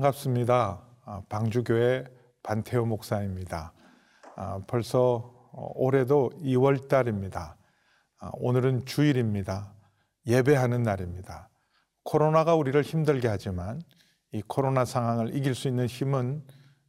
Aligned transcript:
반갑습니다. 0.00 0.82
아, 1.04 1.22
방주교회 1.28 2.04
반태호 2.42 2.86
목사입니다. 2.86 3.72
아, 4.36 4.60
벌써 4.66 5.30
어, 5.52 5.70
올해도 5.74 6.30
2월 6.42 6.88
달입니다. 6.88 7.56
아, 8.18 8.30
오늘은 8.34 8.86
주일입니다. 8.86 9.74
예배하는 10.26 10.82
날입니다. 10.82 11.50
코로나가 12.02 12.54
우리를 12.54 12.80
힘들게 12.82 13.28
하지만 13.28 13.80
이 14.32 14.42
코로나 14.46 14.84
상황을 14.84 15.34
이길 15.36 15.54
수 15.54 15.68
있는 15.68 15.86
힘은 15.86 16.44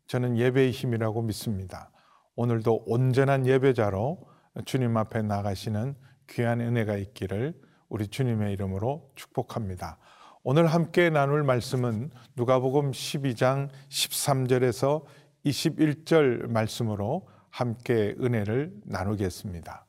저는 0.08 0.38
예배의 0.38 0.72
힘이라고 0.72 1.22
믿습니다. 1.24 1.92
오늘도 2.36 2.84
온전한 2.86 3.46
예배자로 3.46 4.26
주님 4.66 4.96
앞에 4.96 5.22
나가시는 5.22 5.96
귀한 6.30 6.62
은혜가 6.62 6.96
있기를 6.98 7.60
우리 7.90 8.08
주님의 8.08 8.54
이름으로 8.54 9.12
축복합니다. 9.16 9.98
오늘 10.44 10.66
함께 10.66 11.12
나눌 11.12 11.44
말씀은 11.44 12.10
누가복음 12.36 12.90
12장 12.90 13.70
13절에서 13.90 15.04
21절 15.46 16.48
말씀으로 16.48 17.28
함께 17.52 18.16
은혜를 18.20 18.74
나누겠습니다. 18.84 19.86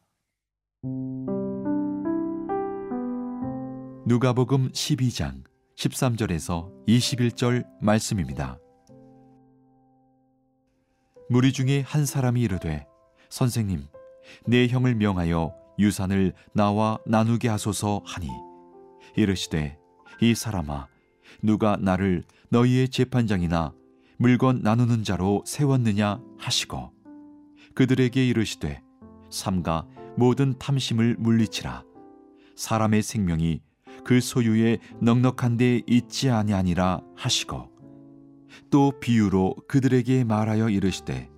누가복음 4.05 4.73
12장 4.73 5.43
13절에서 5.77 6.71
21절 6.87 7.65
말씀입니다. 7.81 8.59
무리 11.31 11.55
중에 11.55 11.81
한 11.81 12.05
사람이 12.05 12.43
이르되 12.43 12.87
선생님 13.31 13.87
내 14.47 14.67
형을 14.67 14.97
명하여 14.97 15.55
유산을 15.79 16.35
나와 16.53 16.99
나누게 17.07 17.49
하소서 17.49 18.03
하니 18.05 18.29
이르시되 19.17 19.82
이 20.21 20.35
사람아 20.35 20.89
누가 21.43 21.77
나를 21.77 22.25
너희의 22.51 22.89
재판장이나 22.89 23.73
물건 24.19 24.61
나누는 24.63 25.05
자로 25.05 25.43
세웠느냐 25.47 26.21
하시고 26.39 26.93
그들에게 27.75 28.27
이르시되 28.29 28.83
삼가 29.31 29.87
모든 30.17 30.57
탐심을 30.59 31.17
물리치라. 31.19 31.85
사람의 32.55 33.03
생명이 33.03 33.63
그 34.05 34.21
소유에 34.21 34.79
넉넉한 35.01 35.57
데 35.57 35.81
있지 35.87 36.29
아니하니라 36.29 37.01
하시고 37.17 37.71
또 38.71 38.93
비유로 39.01 39.57
그들에게 39.69 40.25
말하여 40.25 40.69
이르시되 40.69 41.31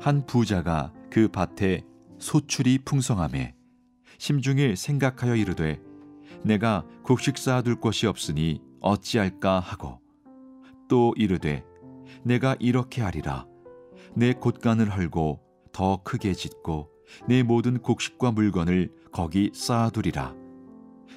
한 0.00 0.26
부자가 0.26 0.92
그 1.10 1.28
밭에 1.28 1.82
소출이 2.18 2.80
풍성함에 2.84 3.54
심중에 4.18 4.74
생각하여 4.74 5.36
이르되 5.36 5.80
내가 6.44 6.84
곡식 7.02 7.38
쌓아둘 7.38 7.80
것이 7.80 8.06
없으니 8.06 8.60
어찌할까 8.80 9.60
하고 9.60 10.00
또 10.88 11.14
이르되 11.16 11.64
내가 12.22 12.56
이렇게 12.60 13.02
하리라. 13.02 13.46
내 14.14 14.32
곳간을 14.32 14.94
헐고 14.94 15.40
더 15.72 16.02
크게 16.02 16.34
짓고 16.34 16.90
내 17.26 17.42
모든 17.42 17.78
곡식과 17.78 18.32
물건을 18.32 18.92
거기 19.12 19.50
쌓아두리라. 19.54 20.34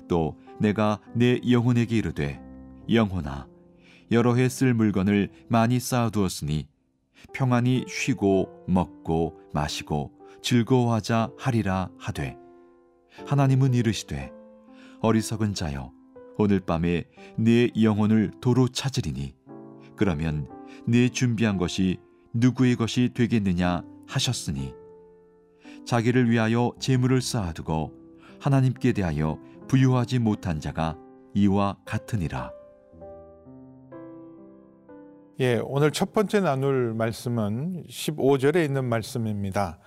또 0.08 0.38
내가 0.60 1.00
내 1.14 1.40
영혼에게 1.50 1.98
이르되 1.98 2.42
영혼아 2.90 3.48
여러 4.12 4.36
해 4.36 4.48
쓸 4.48 4.74
물건을 4.74 5.30
많이 5.50 5.80
쌓아두었으니 5.80 6.70
평안히 7.34 7.84
쉬고 7.88 8.64
먹고 8.68 9.38
마시고 9.54 10.12
즐거워하자 10.42 11.32
하리라 11.38 11.90
하되 11.98 12.38
하나님은 13.26 13.74
이르시되 13.74 14.32
어리석은 15.02 15.54
자여 15.54 15.92
오늘 16.38 16.60
밤에 16.60 17.06
네 17.38 17.70
영혼을 17.82 18.32
도로 18.42 18.68
찾으리니 18.68 19.36
그러면 19.96 20.48
네 20.86 21.10
준비한 21.10 21.58
것이 21.58 21.98
누구의 22.34 22.76
것이 22.76 23.12
되겠느냐 23.14 23.84
하셨으니 24.08 24.74
자기를 25.86 26.30
위하여 26.30 26.72
재물을 26.80 27.22
쌓아두고 27.22 27.94
하나님께 28.40 28.94
대하여 28.94 29.40
부유하지 29.68 30.20
못한 30.20 30.60
자가 30.60 30.98
이와 31.34 31.78
같으니라. 31.86 32.52
예, 35.40 35.62
오늘 35.64 35.92
첫 35.92 36.14
번째 36.14 36.40
나눌 36.40 36.94
말씀은 36.96 37.86
15절에 37.88 38.66
있는 38.66 38.86
말씀입니다. 38.86 39.80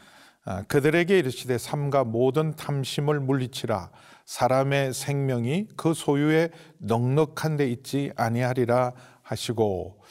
아, 0.45 0.63
그들에게 0.63 1.19
이르시되 1.19 1.59
삼가 1.59 2.05
모든 2.05 2.55
탐심을 2.57 3.21
물리치라 3.21 3.91
사람의 4.25 4.95
생명이 4.95 5.69
그 5.77 5.93
소유에 5.93 6.51
넉넉한 6.79 7.57
데 7.57 7.69
있지 7.69 8.13
아니하리라 8.17 8.93
하시고 9.23 10.03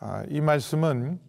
아, 0.00 0.24
이 0.28 0.40
말씀은 0.40 1.20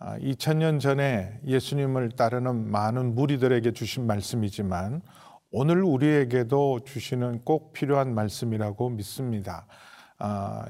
2000년 0.00 0.76
아, 0.76 0.78
전에 0.78 1.40
예수님을 1.46 2.12
따르는 2.12 2.70
많은 2.70 3.14
무리들에게 3.14 3.72
주신 3.72 4.06
말씀이지만 4.06 5.02
오늘 5.50 5.82
우리에게도 5.82 6.80
주시는 6.84 7.44
꼭 7.44 7.72
필요한 7.72 8.14
말씀이라고 8.14 8.90
믿습니다. 8.90 9.66
아, 10.18 10.64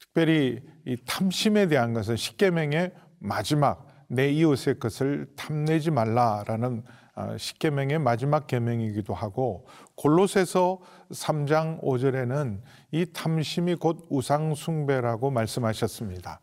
특별히 0.00 0.60
이 0.86 0.96
탐심에 1.06 1.68
대한 1.68 1.94
것은 1.94 2.16
십계명의 2.16 2.92
마지막 3.18 3.86
내 4.08 4.30
이웃의 4.30 4.78
것을 4.78 5.26
탐내지 5.36 5.90
말라라는 5.90 6.84
아, 7.14 7.36
십계명의 7.38 7.98
마지막 7.98 8.46
계명이기도 8.46 9.14
하고 9.14 9.66
골로새서 9.94 10.80
3장 11.10 11.80
5절에는 11.82 12.60
이 12.92 13.06
탐심이 13.12 13.74
곧 13.76 14.06
우상 14.10 14.54
숭배라고 14.54 15.30
말씀하셨습니다. 15.30 16.40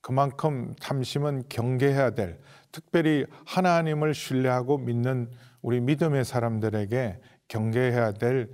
그만큼 0.00 0.74
탐심은 0.80 1.44
경계해야 1.48 2.10
될 2.10 2.38
특별히 2.72 3.26
하나님을 3.46 4.14
신뢰하고 4.14 4.78
믿는 4.78 5.30
우리 5.60 5.80
믿음의 5.80 6.24
사람들에게 6.24 7.20
경계해야 7.48 8.12
될 8.12 8.50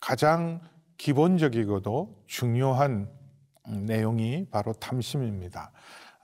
가장 0.00 0.60
기본적이고도 0.98 2.22
중요한 2.26 3.08
내용이 3.68 4.46
바로 4.50 4.72
탐심입니다. 4.72 5.72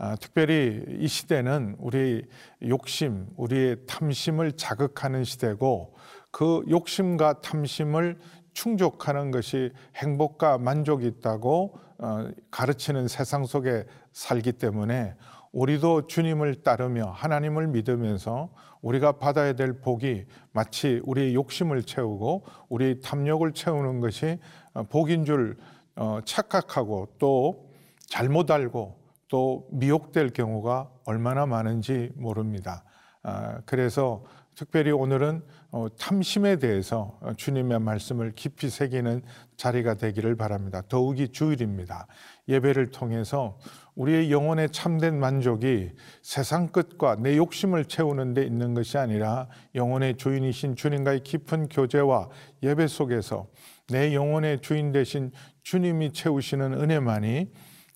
아, 0.05 0.17
특별히 0.17 0.85
이 0.99 1.07
시대는 1.07 1.77
우리 1.79 2.27
욕심, 2.67 3.29
우리의 3.37 3.87
탐심을 3.87 4.51
자극하는 4.57 5.23
시대고 5.23 5.95
그 6.33 6.65
욕심과 6.69 7.41
탐심을 7.41 8.19
충족하는 8.53 9.31
것이 9.31 9.71
행복과 9.95 10.59
만족이 10.59 11.07
있다고 11.07 11.79
어, 11.99 12.29
가르치는 12.51 13.07
세상 13.07 13.45
속에 13.45 13.85
살기 14.13 14.55
때문에 14.55 15.15
우리도 15.53 16.09
주님을 16.09 16.65
따르며 16.65 17.13
하나님을 17.13 17.69
믿으면서 17.69 18.53
우리가 18.81 19.13
받아야 19.19 19.53
될 19.53 19.73
복이 19.73 20.25
마치 20.51 21.01
우리의 21.05 21.37
욕심을 21.37 21.85
채우고 21.85 22.43
우리의 22.71 22.99
탐욕을 23.03 23.53
채우는 23.53 24.01
것이 24.01 24.41
어, 24.75 24.83
복인 24.83 25.25
줄 25.25 25.59
어, 25.95 26.19
착각하고 26.25 27.07
또 27.21 27.71
잘못 28.09 28.51
알고 28.51 29.02
또 29.33 29.67
미혹될 29.71 30.35
경우가 30.35 30.91
얼마나 31.07 31.47
많은지 31.47 32.11
모릅니다. 32.17 32.85
아, 33.23 33.63
그래서 33.65 34.25
특별히 34.55 34.91
오늘은 34.91 35.43
어, 35.71 35.87
탐심에 35.99 36.57
대해서 36.57 37.19
주님의 37.39 37.81
말씀을 37.81 38.33
깊이 38.37 38.69
새기는 38.69 39.23
자리가 39.57 39.95
되기를 39.95 40.37
바랍니다. 40.37 40.83
더욱이 40.87 41.29
주일입니다. 41.29 42.09
예배를 42.47 42.91
통해서 42.91 43.59
우리의 43.95 44.31
영혼의 44.31 44.69
참된 44.69 45.19
만족이 45.19 45.93
세상 46.21 46.69
끝과 46.69 47.17
내 47.17 47.39
욕심을 47.39 47.87
채우는 47.87 48.35
데 48.35 48.45
있는 48.45 48.75
것이 48.75 48.99
아니라 48.99 49.49
영혼의 49.75 50.19
주인이신 50.19 50.77
주님과의 50.77 51.23
깊은 51.23 51.71
교제와 51.71 52.29
예배 52.63 52.87
속에서 52.87 53.47
내 53.89 54.15
영혼의 54.15 54.61
주인 54.61 54.93
되신 54.93 55.33
주님이 55.63 56.13
채우시는 56.13 56.75
은혜만이 56.75 57.51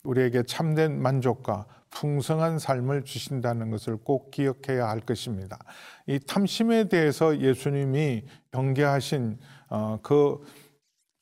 우리에게 0.07 0.45
참된 0.45 1.01
만족과 1.01 1.67
풍성한 1.91 2.59
삶을 2.59 3.05
주신다는 3.05 3.71
것을 3.71 3.97
꼭 3.97 4.31
기억해야 4.31 4.89
할 4.89 5.01
것입니다. 5.01 5.59
이 6.07 6.19
탐심에 6.19 6.89
대해서 6.89 7.39
예수님이 7.39 8.25
경계하신 8.53 9.39
어, 9.71 9.99
그 10.03 10.41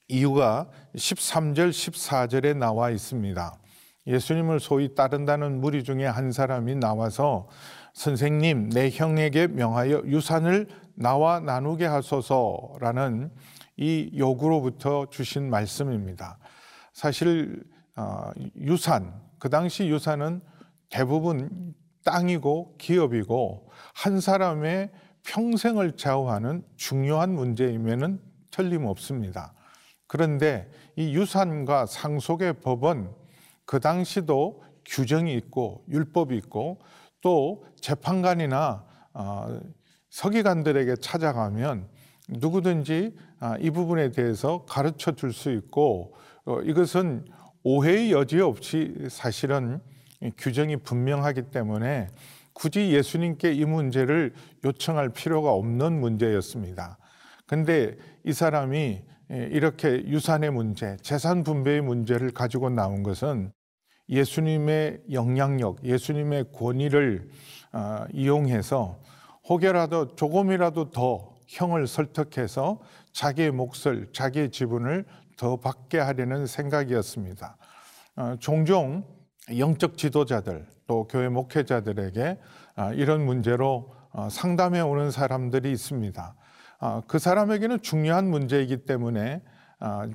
이유가 0.08 0.68
13절, 0.94 1.70
14절에 1.70 2.56
나와 2.56 2.90
있습니다. 2.90 3.58
예수님을 4.06 4.60
소위 4.60 4.94
따른다는 4.94 5.60
무리 5.60 5.82
중에 5.82 6.04
한 6.04 6.30
사람이 6.30 6.74
나와서 6.74 7.48
선생님, 7.94 8.70
내 8.70 8.90
형에게 8.90 9.46
명하여 9.46 10.02
유산을 10.06 10.68
나와 10.94 11.40
나누게 11.40 11.86
하소서라는 11.86 13.30
이 13.76 14.10
요구로부터 14.16 15.06
주신 15.10 15.48
말씀입니다. 15.48 16.38
사실 16.92 17.62
어, 17.62 17.73
유산, 18.56 19.20
그 19.38 19.48
당시 19.48 19.88
유산은 19.88 20.40
대부분 20.88 21.74
땅이고 22.04 22.76
기업이고 22.78 23.70
한 23.94 24.20
사람의 24.20 24.90
평생을 25.24 25.96
좌우하는 25.96 26.64
중요한 26.76 27.34
문제임에는 27.34 28.20
틀림없습니다. 28.50 29.54
그런데 30.06 30.70
이 30.96 31.14
유산과 31.14 31.86
상속의 31.86 32.60
법은 32.60 33.10
그 33.64 33.80
당시도 33.80 34.62
규정이 34.84 35.34
있고 35.34 35.84
율법이 35.88 36.36
있고 36.36 36.80
또 37.20 37.64
재판관이나 37.80 38.84
어, 39.14 39.60
서기관들에게 40.10 40.96
찾아가면 40.96 41.88
누구든지 42.28 43.16
아, 43.40 43.56
이 43.58 43.70
부분에 43.70 44.10
대해서 44.10 44.64
가르쳐 44.66 45.12
줄 45.12 45.32
수 45.32 45.50
있고 45.50 46.14
어, 46.44 46.60
이것은 46.60 47.24
오해의 47.64 48.12
여지 48.12 48.40
없이 48.40 48.94
사실은 49.08 49.80
규정이 50.36 50.76
분명하기 50.78 51.50
때문에 51.50 52.08
굳이 52.52 52.92
예수님께 52.92 53.52
이 53.52 53.64
문제를 53.64 54.32
요청할 54.64 55.08
필요가 55.08 55.52
없는 55.52 55.98
문제였습니다. 55.98 56.98
근데 57.46 57.96
이 58.24 58.32
사람이 58.32 59.02
이렇게 59.30 60.04
유산의 60.06 60.50
문제, 60.52 60.96
재산 61.00 61.42
분배의 61.42 61.80
문제를 61.80 62.30
가지고 62.30 62.68
나온 62.68 63.02
것은 63.02 63.50
예수님의 64.10 65.00
영향력, 65.12 65.82
예수님의 65.82 66.52
권위를 66.52 67.28
어, 67.72 68.04
이용해서 68.12 69.00
혹여라도 69.48 70.14
조금이라도 70.14 70.90
더 70.90 71.34
형을 71.46 71.86
설득해서 71.86 72.80
자기의 73.12 73.50
몫을, 73.52 74.08
자기의 74.12 74.50
지분을 74.50 75.06
더 75.36 75.56
받게 75.56 75.98
하려는 75.98 76.46
생각이었습니다. 76.46 77.56
어, 78.16 78.36
종종 78.38 79.04
영적 79.56 79.96
지도자들 79.96 80.66
또 80.86 81.06
교회 81.06 81.28
목회자들에게 81.28 82.38
어, 82.76 82.92
이런 82.94 83.24
문제로 83.24 83.94
상담해 84.30 84.80
오는 84.80 85.10
사람들이 85.10 85.72
있습니다. 85.72 86.36
그 87.08 87.18
사람에게는 87.18 87.82
중요한 87.82 88.30
문제이기 88.30 88.84
때문에 88.84 89.42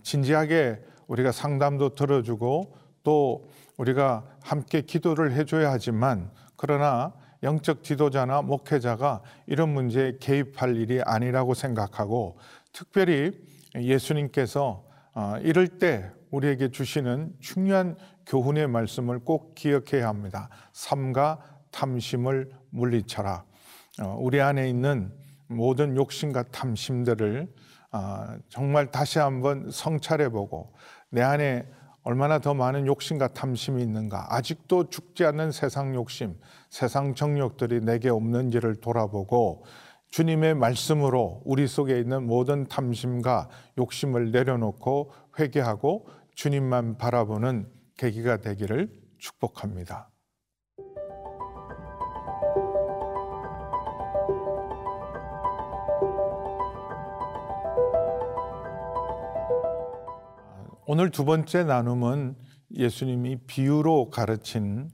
진지하게 0.03 0.81
우리가 1.07 1.33
상담도 1.33 1.95
들어주고 1.95 2.75
또 3.03 3.49
우리가 3.77 4.23
함께 4.41 4.81
기도를 4.81 5.33
해줘야 5.33 5.71
하지만 5.71 6.31
그러나 6.55 7.13
영적 7.43 7.83
지도자나 7.83 8.41
목회자가 8.41 9.21
이런 9.47 9.69
문제에 9.69 10.17
개입할 10.19 10.75
일이 10.75 11.01
아니라고 11.01 11.53
생각하고 11.53 12.37
특별히 12.71 13.31
예수님께서 13.75 14.83
어, 14.85 14.88
이럴 15.41 15.67
때 15.67 16.11
우리에게 16.31 16.69
주시는 16.69 17.33
중요한 17.39 17.95
교훈의 18.25 18.67
말씀을 18.67 19.19
꼭 19.19 19.55
기억해야 19.55 20.07
합니다. 20.07 20.49
삼가 20.71 21.39
탐심을 21.71 22.51
물리쳐라. 22.69 23.43
어, 24.01 24.15
우리 24.19 24.39
안에 24.41 24.69
있는 24.69 25.11
모든 25.47 25.95
욕심과 25.97 26.43
탐심들을 26.43 27.47
어, 27.91 28.27
정말 28.49 28.91
다시 28.91 29.19
한번 29.19 29.69
성찰해보고 29.71 30.73
내 31.09 31.21
안에 31.21 31.65
얼마나 32.03 32.39
더 32.39 32.53
많은 32.53 32.87
욕심과 32.87 33.29
탐심이 33.29 33.81
있는가. 33.81 34.27
아직도 34.33 34.89
죽지 34.89 35.25
않는 35.25 35.51
세상 35.51 35.93
욕심, 35.95 36.39
세상 36.69 37.13
정욕들이 37.13 37.81
내게 37.81 38.09
없는지를 38.09 38.75
돌아보고 38.75 39.65
주님의 40.09 40.55
말씀으로 40.55 41.41
우리 41.45 41.67
속에 41.67 41.99
있는 41.99 42.25
모든 42.25 42.65
탐심과 42.67 43.49
욕심을 43.77 44.31
내려놓고 44.31 45.11
회개하고 45.39 46.07
주님만 46.33 46.97
바라보는 46.97 47.69
계기가 47.97 48.37
되기를 48.37 48.91
축복합니다. 49.19 50.09
오늘 60.85 61.11
두 61.11 61.23
번째 61.23 61.65
나눔은 61.65 62.35
예수님이 62.71 63.37
비유로 63.45 64.09
가르친 64.09 64.89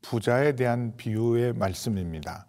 부자에 0.00 0.54
대한 0.54 0.96
비유의 0.96 1.54
말씀입니다. 1.54 2.46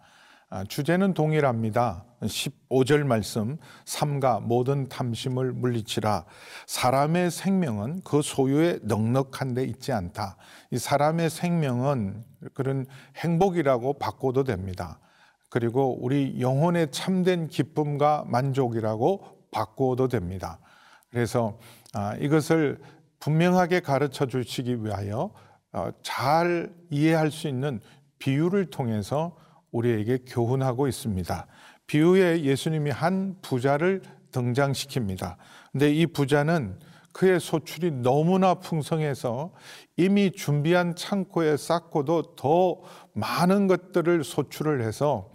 아, 0.54 0.64
주제는 0.64 1.14
동일합니다. 1.14 2.04
15절 2.20 3.04
말씀, 3.04 3.56
삼가 3.86 4.40
모든 4.40 4.86
탐심을 4.86 5.50
물리치라. 5.54 6.26
사람의 6.66 7.30
생명은 7.30 8.02
그 8.04 8.20
소유에 8.20 8.80
넉넉한 8.82 9.54
데 9.54 9.64
있지 9.64 9.92
않다. 9.92 10.36
이 10.70 10.76
사람의 10.76 11.30
생명은 11.30 12.22
그런 12.52 12.84
행복이라고 13.16 13.94
바꿔도 13.94 14.44
됩니다. 14.44 15.00
그리고 15.48 15.96
우리 15.98 16.38
영혼의 16.38 16.90
참된 16.90 17.48
기쁨과 17.48 18.24
만족이라고 18.26 19.24
바꾸어도 19.52 20.08
됩니다. 20.08 20.58
그래서 21.08 21.58
아, 21.94 22.14
이것을 22.16 22.78
분명하게 23.20 23.80
가르쳐 23.80 24.26
주시기 24.26 24.84
위하여 24.84 25.30
어, 25.72 25.88
잘 26.02 26.74
이해할 26.90 27.30
수 27.30 27.48
있는 27.48 27.80
비유를 28.18 28.66
통해서 28.66 29.34
우리에게 29.72 30.18
교훈하고 30.26 30.86
있습니다. 30.86 31.46
비유에 31.86 32.42
예수님이 32.42 32.90
한 32.90 33.36
부자를 33.42 34.02
등장시킵니다. 34.30 35.36
근데 35.72 35.92
이 35.92 36.06
부자는 36.06 36.78
그의 37.12 37.40
소출이 37.40 37.90
너무나 38.02 38.54
풍성해서 38.54 39.52
이미 39.96 40.30
준비한 40.32 40.94
창고에 40.96 41.56
쌓고도 41.56 42.36
더 42.36 42.80
많은 43.12 43.66
것들을 43.66 44.24
소출을 44.24 44.82
해서 44.82 45.30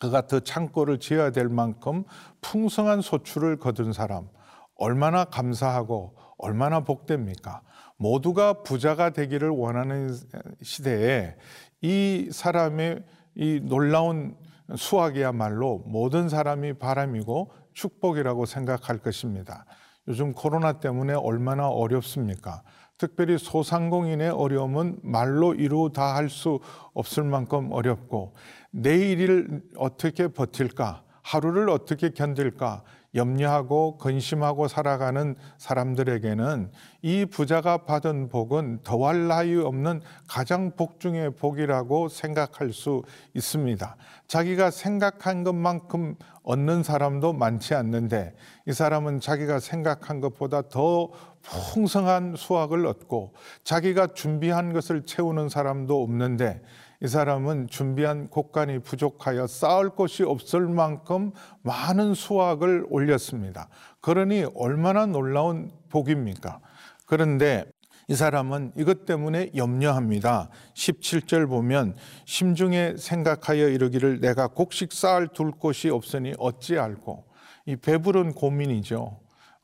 그가 0.00 0.26
더 0.26 0.40
창고를 0.40 0.98
지어야 0.98 1.30
될 1.30 1.48
만큼 1.48 2.04
풍성한 2.40 3.00
소출을 3.00 3.58
거둔 3.58 3.92
사람. 3.92 4.28
얼마나 4.76 5.24
감사하고 5.24 6.16
얼마나 6.36 6.80
복됩니까? 6.80 7.62
모두가 7.96 8.64
부자가 8.64 9.10
되기를 9.10 9.50
원하는 9.50 10.14
시대에 10.62 11.36
이 11.80 12.28
사람의 12.32 13.04
이 13.36 13.60
놀라운 13.62 14.36
수학이야말로 14.76 15.82
모든 15.86 16.28
사람이 16.28 16.74
바람이고 16.74 17.52
축복이라고 17.74 18.46
생각할 18.46 18.98
것입니다. 18.98 19.66
요즘 20.08 20.32
코로나 20.32 20.74
때문에 20.80 21.14
얼마나 21.14 21.68
어렵습니까? 21.68 22.62
특별히 22.96 23.38
소상공인의 23.38 24.30
어려움은 24.30 24.98
말로 25.02 25.54
이루 25.54 25.90
다 25.92 26.14
할 26.14 26.28
수 26.28 26.60
없을 26.94 27.24
만큼 27.24 27.72
어렵고 27.72 28.34
내일을 28.70 29.62
어떻게 29.76 30.28
버틸까? 30.28 31.02
하루를 31.22 31.70
어떻게 31.70 32.10
견딜까? 32.10 32.84
염려하고 33.14 33.98
근심하고 33.98 34.68
살아가는 34.68 35.36
사람들에게는 35.58 36.70
이 37.02 37.24
부자가 37.26 37.78
받은 37.78 38.28
복은 38.28 38.80
더할 38.82 39.28
나위 39.28 39.56
없는 39.56 40.00
가장 40.26 40.72
복 40.76 41.00
중의 41.00 41.34
복이라고 41.36 42.08
생각할 42.08 42.72
수 42.72 43.02
있습니다. 43.34 43.96
자기가 44.26 44.70
생각한 44.70 45.44
것만큼 45.44 46.16
얻는 46.42 46.82
사람도 46.82 47.32
많지 47.32 47.74
않는데 47.74 48.34
이 48.66 48.72
사람은 48.72 49.20
자기가 49.20 49.60
생각한 49.60 50.20
것보다 50.20 50.62
더 50.68 51.10
풍성한 51.42 52.36
수확을 52.36 52.86
얻고 52.86 53.34
자기가 53.64 54.08
준비한 54.08 54.72
것을 54.72 55.04
채우는 55.04 55.48
사람도 55.48 56.02
없는데 56.02 56.62
이 57.02 57.08
사람은 57.08 57.68
준비한 57.68 58.28
곡간이 58.28 58.80
부족하여 58.80 59.46
쌓을 59.46 59.90
곳이 59.90 60.22
없을 60.22 60.68
만큼 60.68 61.32
많은 61.62 62.14
수확을 62.14 62.86
올렸습니다. 62.88 63.68
그러니 64.00 64.46
얼마나 64.54 65.06
놀라운 65.06 65.70
복입니까? 65.90 66.60
그런데 67.06 67.64
이 68.08 68.14
사람은 68.14 68.72
이것 68.76 69.06
때문에 69.06 69.50
염려합니다. 69.56 70.50
17절 70.74 71.48
보면 71.48 71.96
심중에 72.26 72.96
생각하여 72.98 73.68
이르기를 73.68 74.20
내가 74.20 74.46
곡식 74.46 74.92
쌓을 74.92 75.28
둘 75.28 75.50
곳이 75.52 75.88
없으니 75.88 76.34
어찌할꼬 76.38 77.24
이 77.66 77.76
배부른 77.76 78.34
고민이죠. 78.34 79.20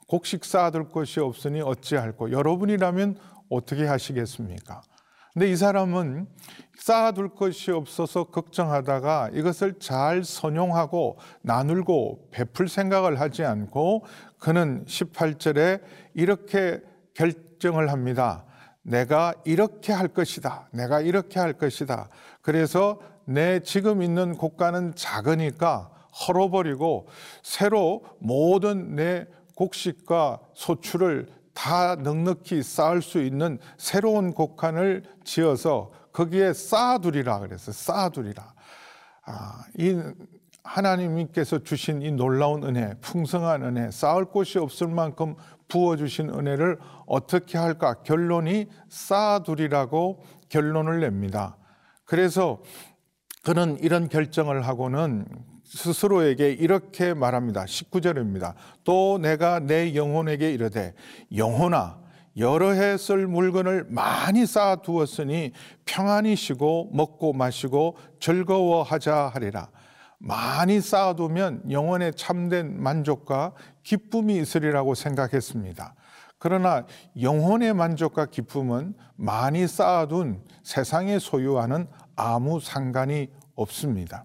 곡식 0.06 0.44
쌓아둘 0.44 0.88
곳이 0.88 1.20
없으니 1.20 1.60
어찌할꼬 1.60 2.32
여러분이라면 2.32 3.16
어떻게 3.50 3.86
하시겠습니까? 3.86 4.82
근데 5.32 5.50
이 5.50 5.56
사람은 5.56 6.26
쌓아둘 6.76 7.34
것이 7.34 7.70
없어서 7.70 8.24
걱정하다가 8.24 9.30
이것을 9.32 9.78
잘 9.78 10.24
선용하고 10.24 11.18
나눌고 11.42 12.28
베풀 12.30 12.68
생각을 12.68 13.20
하지 13.20 13.44
않고 13.44 14.04
그는 14.38 14.84
18절에 14.86 15.82
이렇게 16.14 16.80
결정을 17.14 17.90
합니다. 17.92 18.44
내가 18.82 19.34
이렇게 19.44 19.92
할 19.92 20.08
것이다. 20.08 20.68
내가 20.72 21.00
이렇게 21.00 21.38
할 21.38 21.52
것이다. 21.52 22.08
그래서 22.42 22.98
내 23.24 23.60
지금 23.60 24.02
있는 24.02 24.36
곳간은 24.36 24.94
작으니까 24.96 25.90
헐어버리고 26.26 27.06
새로 27.42 28.02
모든 28.18 28.96
내 28.96 29.26
곡식과 29.54 30.40
소출을 30.54 31.28
다 31.60 31.94
넉넉히 31.94 32.62
쌓을 32.62 33.02
수 33.02 33.20
있는 33.20 33.58
새로운 33.76 34.32
곡간을 34.32 35.02
지어서 35.24 35.90
거기에 36.10 36.54
쌓아두리라 36.54 37.40
그래서 37.40 37.70
쌓아두리라. 37.70 38.54
아, 39.26 39.64
이 39.76 39.94
하나님께서 40.64 41.62
주신 41.62 42.00
이 42.00 42.12
놀라운 42.12 42.64
은혜, 42.64 42.94
풍성한 43.02 43.62
은혜, 43.62 43.90
쌓을 43.90 44.24
곳이 44.24 44.58
없을 44.58 44.88
만큼 44.88 45.34
부어주신 45.68 46.30
은혜를 46.30 46.78
어떻게 47.06 47.58
할까? 47.58 48.02
결론이 48.04 48.70
쌓아두리라고 48.88 50.22
결론을 50.48 51.00
냅니다. 51.00 51.58
그래서 52.06 52.62
그는 53.42 53.76
이런 53.80 54.08
결정을 54.08 54.66
하고는 54.66 55.26
스스로에게 55.70 56.50
이렇게 56.52 57.14
말합니다. 57.14 57.64
19절입니다. 57.64 58.54
또 58.84 59.18
내가 59.18 59.60
내 59.60 59.94
영혼에게 59.94 60.52
이르되 60.52 60.94
영혼아 61.34 61.98
여러 62.36 62.70
해 62.72 62.96
쓸 62.96 63.26
물건을 63.26 63.86
많이 63.88 64.46
쌓아 64.46 64.76
두었으니 64.76 65.52
평안히 65.84 66.36
쉬고 66.36 66.90
먹고 66.92 67.32
마시고 67.32 67.96
즐거워하자 68.20 69.30
하리라. 69.34 69.68
많이 70.18 70.80
쌓아두면 70.80 71.70
영혼의 71.70 72.12
참된 72.14 72.80
만족과 72.82 73.52
기쁨이 73.82 74.36
있으리라고 74.38 74.94
생각했습니다. 74.94 75.94
그러나 76.38 76.86
영혼의 77.20 77.74
만족과 77.74 78.26
기쁨은 78.26 78.94
많이 79.16 79.66
쌓아둔 79.66 80.42
세상의 80.62 81.20
소유와는 81.20 81.86
아무 82.16 82.60
상관이 82.60 83.28
없습니다. 83.54 84.24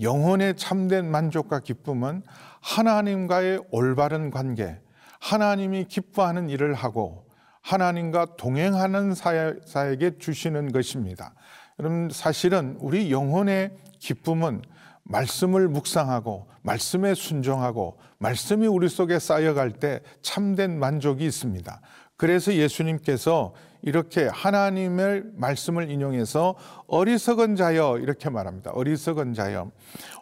영혼의 0.00 0.56
참된 0.56 1.10
만족과 1.10 1.60
기쁨은 1.60 2.22
하나님과의 2.60 3.62
올바른 3.70 4.30
관계, 4.30 4.80
하나님이 5.20 5.84
기뻐하는 5.84 6.48
일을 6.48 6.74
하고 6.74 7.26
하나님과 7.60 8.36
동행하는 8.36 9.14
사에게 9.14 10.18
주시는 10.18 10.72
것입니다. 10.72 11.34
여러분, 11.78 12.08
사실은 12.10 12.76
우리 12.80 13.12
영혼의 13.12 13.76
기쁨은 13.98 14.62
말씀을 15.04 15.68
묵상하고 15.68 16.48
말씀에 16.62 17.14
순종하고 17.14 17.98
말씀이 18.18 18.66
우리 18.66 18.88
속에 18.88 19.18
쌓여갈 19.18 19.72
때 19.72 20.00
참된 20.22 20.78
만족이 20.78 21.24
있습니다. 21.24 21.80
그래서 22.16 22.54
예수님께서 22.54 23.54
이렇게 23.82 24.28
하나님의 24.28 25.24
말씀을 25.34 25.90
인용해서 25.90 26.54
어리석은 26.86 27.56
자여 27.56 27.98
이렇게 27.98 28.30
말합니다. 28.30 28.70
어리석은 28.70 29.34
자여. 29.34 29.72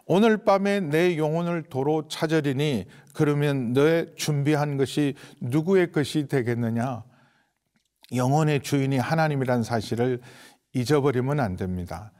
오늘 0.07 0.37
밤에 0.37 0.79
내 0.79 1.17
영혼을 1.17 1.61
도로 1.63 2.07
찾으리니 2.07 2.85
그러면 3.13 3.73
너의 3.73 4.13
준비한 4.15 4.77
것이 4.77 5.15
누구의 5.41 5.91
것이 5.91 6.27
되겠느냐? 6.27 7.03
영혼의 8.15 8.61
주인이 8.61 8.97
하나님이란 8.97 9.63
사실을 9.63 10.19
잊어버리면 10.73 11.39
안 11.39 11.55
됩니다. 11.55 12.11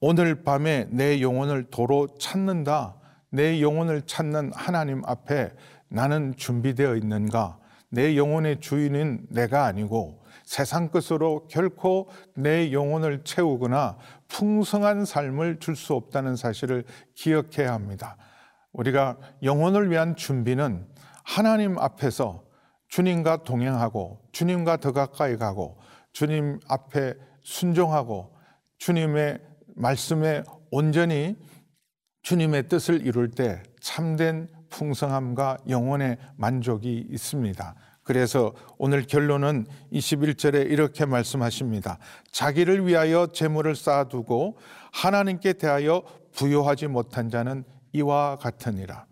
오늘 0.00 0.42
밤에 0.44 0.86
내 0.90 1.20
영혼을 1.20 1.64
도로 1.70 2.08
찾는다. 2.18 2.96
내 3.30 3.60
영혼을 3.60 4.02
찾는 4.02 4.52
하나님 4.54 5.02
앞에 5.04 5.52
나는 5.88 6.34
준비되어 6.36 6.96
있는가? 6.96 7.58
내 7.96 8.14
영혼의 8.14 8.60
주인은 8.60 9.28
내가 9.30 9.64
아니고 9.64 10.22
세상 10.44 10.90
것으로 10.90 11.48
결코 11.48 12.10
내 12.34 12.70
영혼을 12.70 13.24
채우거나 13.24 13.96
풍성한 14.28 15.06
삶을 15.06 15.60
줄 15.60 15.76
수 15.76 15.94
없다는 15.94 16.36
사실을 16.36 16.84
기억해야 17.14 17.72
합니다. 17.72 18.18
우리가 18.72 19.16
영혼을 19.42 19.90
위한 19.90 20.14
준비는 20.14 20.86
하나님 21.24 21.78
앞에서 21.78 22.44
주님과 22.88 23.44
동행하고 23.44 24.20
주님과 24.32 24.76
더 24.76 24.92
가까이 24.92 25.38
가고 25.38 25.78
주님 26.12 26.60
앞에 26.68 27.14
순종하고 27.42 28.36
주님의 28.76 29.40
말씀에 29.74 30.42
온전히 30.70 31.34
주님의 32.20 32.68
뜻을 32.68 33.06
이룰 33.06 33.30
때 33.30 33.62
참된 33.80 34.48
풍성함과 34.70 35.58
영혼의 35.68 36.18
만족이 36.36 37.06
있습니다. 37.10 37.74
그래서 38.02 38.52
오늘 38.78 39.04
결론은 39.06 39.66
21절에 39.92 40.70
이렇게 40.70 41.06
말씀하십니다. 41.06 41.98
자기를 42.30 42.86
위하여 42.86 43.26
재물을 43.32 43.74
쌓아두고 43.74 44.58
하나님께 44.92 45.54
대하여 45.54 46.02
부요하지 46.32 46.86
못한 46.86 47.30
자는 47.30 47.64
이와 47.92 48.36
같으니라. 48.36 49.06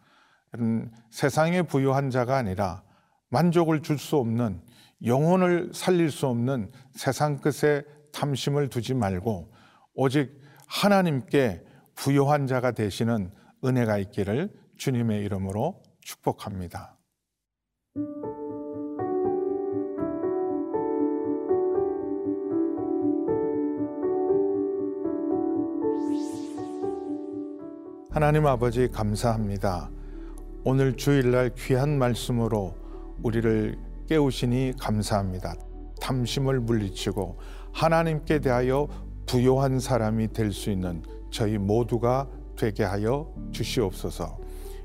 세상에 1.11 1.62
부요한 1.62 2.11
자가 2.11 2.37
아니라 2.37 2.82
만족을 3.30 3.82
줄 3.82 3.99
수 3.99 4.16
없는 4.16 4.61
영혼을 5.04 5.70
살릴 5.75 6.12
수 6.12 6.28
없는 6.28 6.70
세상 6.92 7.38
끝에 7.38 7.82
탐심을 8.12 8.68
두지 8.68 8.94
말고 8.94 9.52
오직 9.94 10.40
하나님께 10.68 11.64
부요한 11.96 12.46
자가 12.46 12.70
되시는 12.70 13.32
은혜가 13.64 13.99
있기를 13.99 14.50
주님의 14.76 15.22
이름으로 15.24 15.82
축복합니다. 16.00 16.98
하나님 28.10 28.46
아버지 28.46 28.88
감사합니다. 28.88 29.90
오늘 30.64 30.96
주일날 30.96 31.50
귀한 31.56 31.98
말씀으로 31.98 32.74
우리를 33.22 33.76
깨우시니 34.08 34.74
감사합니다. 34.78 35.54
탐심을 36.00 36.60
물리치고 36.60 37.38
하나님께 37.72 38.38
대하여 38.40 38.88
부요한 39.26 39.80
사람이 39.80 40.32
될 40.32 40.52
수 40.52 40.70
있는 40.70 41.02
저희 41.30 41.58
모두가 41.58 42.28
되게 42.56 42.84
하여 42.84 43.34
주시옵소서. 43.50 44.43